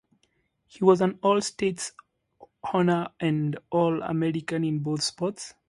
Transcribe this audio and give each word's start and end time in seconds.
He 0.65 0.83
was 0.83 0.99
an 1.01 1.19
All-State 1.21 1.91
honoree, 2.65 3.11
and 3.19 3.53
an 3.57 3.61
All-American 3.71 4.63
in 4.63 4.79
both 4.79 5.03
sports. 5.03 5.53